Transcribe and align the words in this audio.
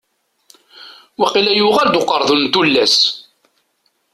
Waqila 1.19 1.51
yuɣal-d 1.55 1.95
uqerdun 2.01 2.41
n 2.45 2.51
tullas? 2.53 2.95